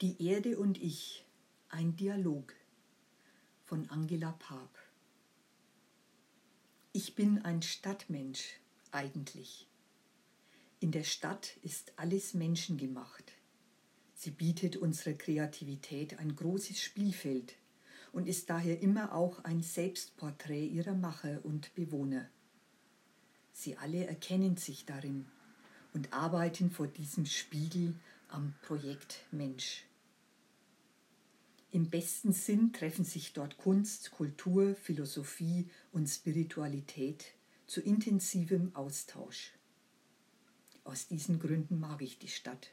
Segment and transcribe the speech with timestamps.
[0.00, 1.24] Die Erde und ich,
[1.68, 2.52] ein Dialog
[3.64, 4.76] von Angela Paap.
[6.92, 8.58] Ich bin ein Stadtmensch
[8.90, 9.68] eigentlich.
[10.80, 13.34] In der Stadt ist alles menschengemacht.
[14.16, 17.54] Sie bietet unserer Kreativität ein großes Spielfeld
[18.12, 22.28] und ist daher immer auch ein Selbstporträt ihrer Macher und Bewohner.
[23.52, 25.26] Sie alle erkennen sich darin
[25.92, 27.94] und arbeiten vor diesem Spiegel
[28.34, 29.84] am Projekt Mensch.
[31.70, 37.26] Im besten Sinn treffen sich dort Kunst, Kultur, Philosophie und Spiritualität
[37.68, 39.52] zu intensivem Austausch.
[40.82, 42.70] Aus diesen Gründen mag ich die Stadt.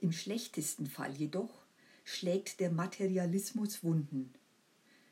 [0.00, 1.64] Im schlechtesten Fall jedoch
[2.04, 4.34] schlägt der Materialismus Wunden,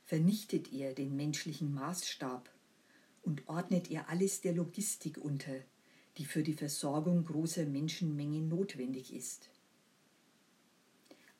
[0.04, 2.50] vernichtet er den menschlichen Maßstab
[3.22, 5.62] und ordnet er alles der Logistik unter,
[6.18, 9.48] die für die Versorgung großer Menschenmengen notwendig ist.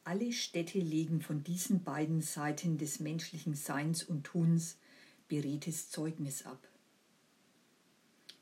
[0.05, 4.77] Alle Städte legen von diesen beiden Seiten des menschlichen Seins und Tuns
[5.29, 6.69] beredtes Zeugnis ab.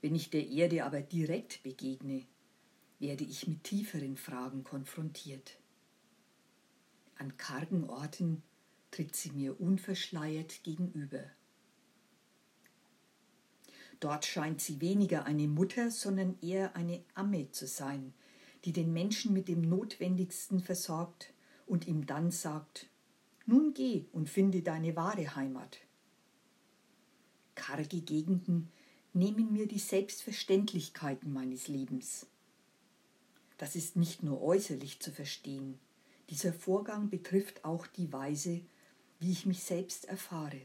[0.00, 2.24] Wenn ich der Erde aber direkt begegne,
[2.98, 5.58] werde ich mit tieferen Fragen konfrontiert.
[7.16, 8.42] An kargen Orten
[8.90, 11.24] tritt sie mir unverschleiert gegenüber.
[14.00, 18.14] Dort scheint sie weniger eine Mutter, sondern eher eine Amme zu sein,
[18.64, 21.32] die den Menschen mit dem Notwendigsten versorgt
[21.66, 22.88] und ihm dann sagt,
[23.46, 25.78] nun geh und finde deine wahre Heimat.
[27.54, 28.70] Karge Gegenden
[29.12, 32.26] nehmen mir die Selbstverständlichkeiten meines Lebens.
[33.58, 35.78] Das ist nicht nur äußerlich zu verstehen,
[36.30, 38.60] dieser Vorgang betrifft auch die Weise,
[39.18, 40.60] wie ich mich selbst erfahre.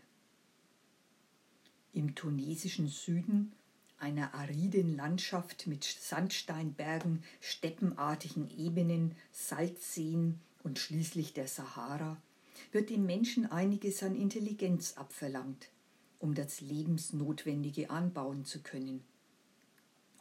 [1.95, 3.53] Im tunesischen Süden,
[3.99, 12.21] einer ariden Landschaft mit Sandsteinbergen, steppenartigen Ebenen, Salzseen und schließlich der Sahara,
[12.73, 15.69] wird dem Menschen einiges an Intelligenz abverlangt,
[16.19, 19.01] um das Lebensnotwendige anbauen zu können.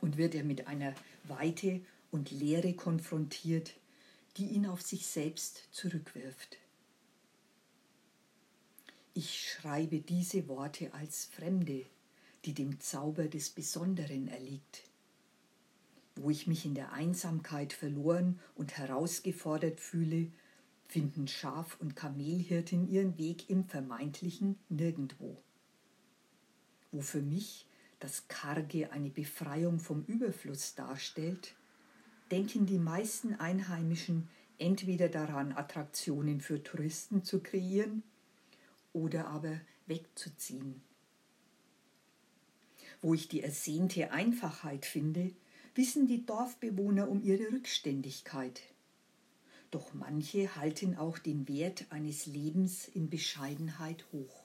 [0.01, 1.81] Und wird er mit einer Weite
[2.12, 3.75] und Leere konfrontiert,
[4.37, 6.56] die ihn auf sich selbst zurückwirft.
[9.17, 11.87] Ich schreibe diese Worte als Fremde,
[12.45, 14.91] die dem Zauber des Besonderen erliegt.
[16.17, 20.33] Wo ich mich in der Einsamkeit verloren und herausgefordert fühle,
[20.89, 25.41] finden Schaf- und Kamelhirten ihren Weg im vermeintlichen Nirgendwo.
[26.91, 27.69] Wo für mich
[28.01, 31.55] das Karge eine Befreiung vom Überfluss darstellt,
[32.33, 38.03] denken die meisten Einheimischen entweder daran, Attraktionen für Touristen zu kreieren
[38.94, 40.81] oder aber wegzuziehen.
[43.03, 45.31] Wo ich die ersehnte Einfachheit finde,
[45.75, 48.62] wissen die Dorfbewohner um ihre Rückständigkeit.
[49.71, 54.44] Doch manche halten auch den Wert eines Lebens in Bescheidenheit hoch.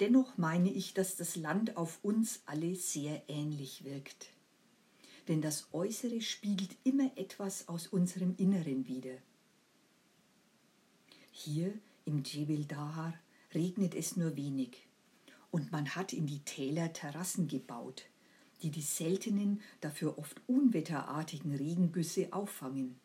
[0.00, 4.30] Dennoch meine ich, dass das Land auf uns alle sehr ähnlich wirkt.
[5.28, 9.16] Denn das Äußere spiegelt immer etwas aus unserem Inneren wider.
[11.30, 11.72] Hier
[12.10, 13.14] im Djebel Dahar
[13.54, 14.84] regnet es nur wenig
[15.52, 18.06] und man hat in die Täler Terrassen gebaut,
[18.62, 22.98] die die seltenen, dafür oft unwetterartigen Regengüsse auffangen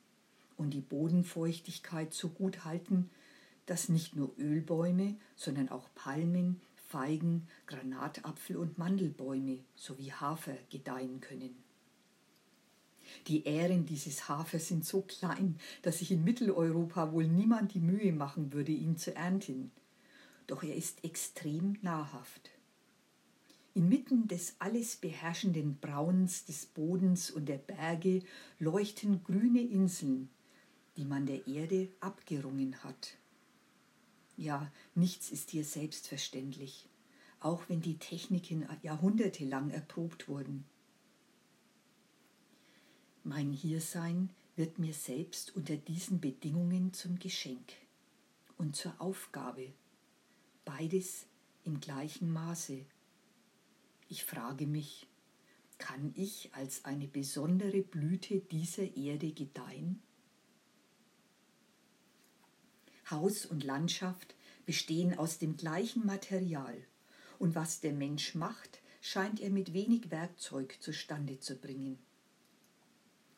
[0.57, 3.11] und die Bodenfeuchtigkeit so gut halten,
[3.67, 11.64] dass nicht nur Ölbäume, sondern auch Palmen, Feigen, Granatapfel und Mandelbäume sowie Hafer gedeihen können.
[13.27, 18.11] Die Ähren dieses Hafers sind so klein, dass sich in Mitteleuropa wohl niemand die Mühe
[18.11, 19.71] machen würde, ihn zu ernten.
[20.47, 22.51] Doch er ist extrem nahrhaft.
[23.73, 28.23] Inmitten des alles beherrschenden Brauns des Bodens und der Berge
[28.57, 30.29] leuchten grüne Inseln,
[30.95, 33.17] die man der Erde abgerungen hat.
[34.37, 36.87] Ja, nichts ist hier selbstverständlich,
[37.39, 40.65] auch wenn die Techniken jahrhundertelang erprobt wurden.
[43.27, 47.73] Mein Hiersein wird mir selbst unter diesen Bedingungen zum Geschenk
[48.55, 49.73] und zur Aufgabe,
[50.63, 51.25] beides
[51.63, 52.85] im gleichen Maße.
[54.09, 55.07] Ich frage mich,
[55.79, 60.03] kann ich als eine besondere Blüte dieser Erde gedeihen?
[63.09, 64.35] Haus und Landschaft
[64.67, 66.77] bestehen aus dem gleichen Material,
[67.39, 71.97] und was der Mensch macht, scheint er mit wenig Werkzeug zustande zu bringen.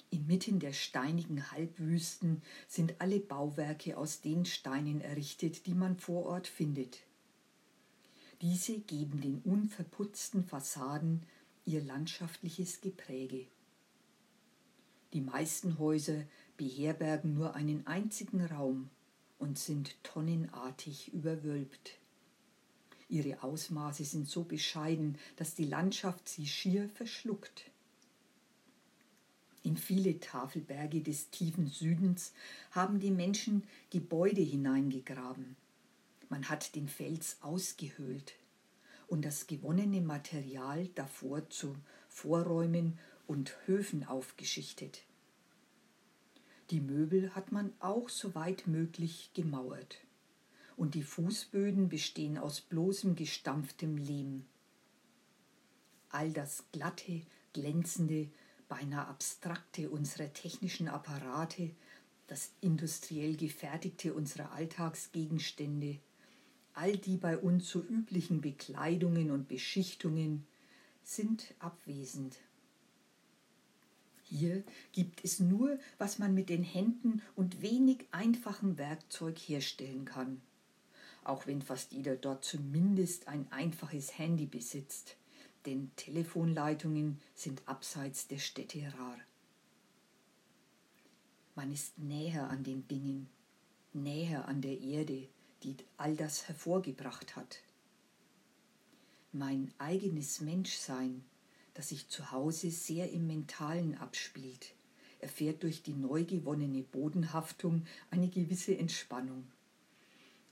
[0.10, 6.48] Inmitten der steinigen Halbwüsten sind alle Bauwerke aus den Steinen errichtet, die man vor Ort
[6.48, 7.00] findet.
[8.42, 11.24] Diese geben den unverputzten Fassaden
[11.66, 13.48] ihr landschaftliches Gepräge.
[15.14, 16.24] Die meisten Häuser
[16.56, 18.90] beherbergen nur einen einzigen Raum
[19.40, 21.98] und sind tonnenartig überwölbt.
[23.10, 27.72] Ihre Ausmaße sind so bescheiden, dass die Landschaft sie schier verschluckt.
[29.68, 32.32] In viele Tafelberge des tiefen Südens
[32.72, 35.58] haben die Menschen Gebäude hineingegraben.
[36.30, 38.36] Man hat den Fels ausgehöhlt
[39.08, 41.76] und das gewonnene Material davor zu
[42.08, 42.98] Vorräumen
[43.28, 45.02] und Höfen aufgeschichtet.
[46.70, 49.98] Die Möbel hat man auch so weit möglich gemauert
[50.78, 54.46] und die Fußböden bestehen aus bloßem gestampftem Lehm.
[56.08, 58.30] All das glatte, glänzende,
[58.68, 61.72] beinahe abstrakte unserer technischen Apparate,
[62.28, 66.00] das industriell gefertigte unserer Alltagsgegenstände,
[66.74, 70.46] all die bei uns so üblichen Bekleidungen und Beschichtungen
[71.04, 72.38] sind abwesend.
[74.24, 80.42] Hier gibt es nur, was man mit den Händen und wenig einfachem Werkzeug herstellen kann
[81.28, 85.18] auch wenn fast jeder dort zumindest ein einfaches Handy besitzt,
[85.68, 89.20] denn Telefonleitungen sind abseits der Städte rar.
[91.56, 93.30] Man ist näher an den Dingen,
[93.94, 95.28] näher an der Erde,
[95.62, 97.60] die all das hervorgebracht hat.
[99.32, 101.24] Mein eigenes Menschsein,
[101.76, 104.74] das sich zu Hause sehr im Mentalen abspielt,
[105.20, 109.44] erfährt durch die neu gewonnene Bodenhaftung eine gewisse Entspannung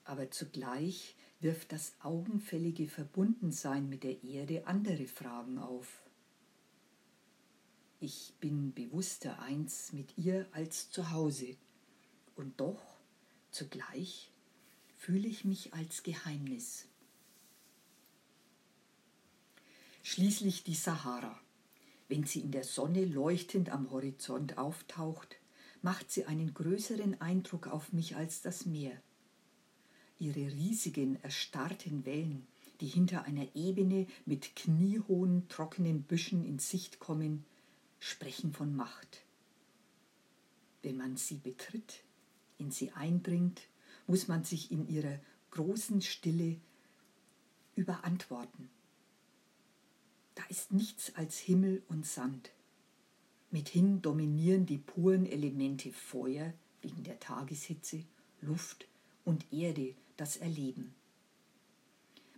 [0.06, 6.02] aber zugleich wirft das augenfällige Verbundensein mit der Erde andere Fragen auf.
[8.00, 11.56] Ich bin bewusster eins mit ihr als zu Hause,
[12.36, 12.84] und doch
[13.52, 14.32] zugleich
[14.98, 16.88] fühle ich mich als Geheimnis.
[20.04, 21.40] Schließlich die Sahara.
[22.08, 25.38] Wenn sie in der Sonne leuchtend am Horizont auftaucht,
[25.82, 29.02] macht sie einen größeren Eindruck auf mich als das Meer.
[30.20, 32.48] Ihre riesigen, erstarrten Wellen,
[32.80, 37.46] die hinter einer Ebene mit kniehohen, trockenen Büschen in Sicht kommen,
[38.00, 39.24] sprechen von Macht.
[40.82, 42.04] Wenn man sie betritt,
[42.58, 43.62] in sie eindringt,
[44.08, 45.20] muss man sich in ihrer
[45.52, 46.58] großen Stille
[47.76, 48.70] überantworten.
[50.36, 52.52] Da ist nichts als Himmel und Sand.
[53.52, 58.04] Mithin dominieren die puren Elemente Feuer wegen der Tageshitze,
[58.42, 58.86] Luft
[59.24, 60.96] und Erde das Erleben.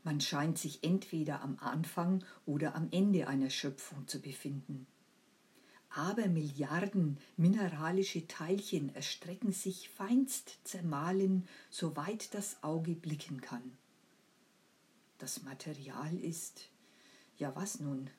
[0.03, 4.87] Man scheint sich entweder am Anfang oder am Ende einer Schöpfung zu befinden.
[5.89, 13.77] Aber Milliarden mineralische Teilchen erstrecken sich feinst zermahlen, soweit das Auge blicken kann.
[15.17, 16.69] Das Material ist,
[17.37, 18.09] ja was nun,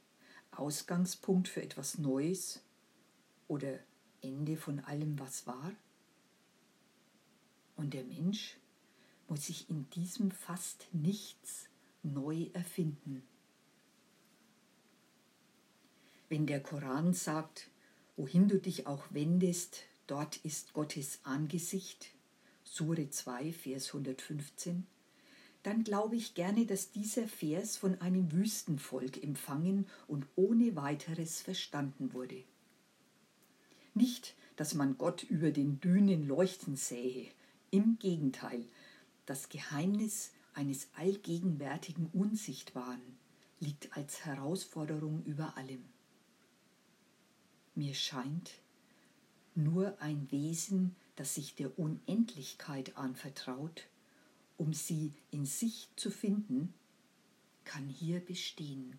[0.50, 2.62] Ausgangspunkt für etwas Neues
[3.46, 3.78] oder
[4.20, 5.72] Ende von allem, was war?
[7.76, 8.56] Und der Mensch?
[9.28, 11.68] Muss sich in diesem fast nichts
[12.02, 13.22] neu erfinden.
[16.28, 17.68] Wenn der Koran sagt,
[18.16, 22.10] wohin du dich auch wendest, dort ist Gottes Angesicht,
[22.64, 24.86] Sure 2, Vers 115,
[25.62, 32.12] dann glaube ich gerne, dass dieser Vers von einem Wüstenvolk empfangen und ohne weiteres verstanden
[32.12, 32.44] wurde.
[33.94, 37.26] Nicht, dass man Gott über den Dünen leuchten sähe,
[37.70, 38.64] im Gegenteil,
[39.28, 43.18] das Geheimnis eines allgegenwärtigen Unsichtbaren
[43.60, 45.84] liegt als Herausforderung über allem.
[47.74, 48.52] Mir scheint,
[49.54, 53.88] nur ein Wesen, das sich der Unendlichkeit anvertraut,
[54.56, 56.72] um sie in sich zu finden,
[57.64, 58.98] kann hier bestehen.